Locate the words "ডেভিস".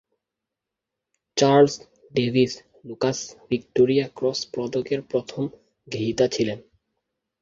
2.13-2.51